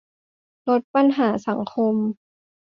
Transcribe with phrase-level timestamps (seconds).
[0.69, 1.95] ลดปัญหาสังคม